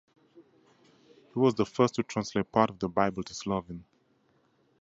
He 1.31 1.37
was 1.39 1.53
the 1.53 1.63
first 1.63 1.93
to 1.93 2.01
translate 2.01 2.51
parts 2.51 2.71
of 2.71 2.79
the 2.79 2.89
Bible 2.89 3.21
to 3.21 3.35
Slovene. 3.35 3.83